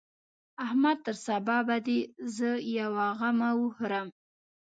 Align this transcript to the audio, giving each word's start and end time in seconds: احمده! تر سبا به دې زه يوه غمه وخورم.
احمده! 0.65 0.99
تر 1.05 1.15
سبا 1.27 1.57
به 1.67 1.77
دې 1.85 1.99
زه 2.35 2.49
يوه 2.79 3.05
غمه 3.19 3.49
وخورم. 3.61 4.07